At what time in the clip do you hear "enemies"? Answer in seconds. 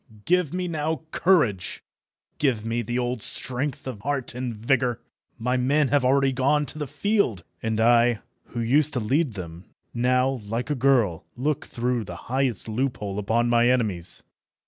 13.69-14.23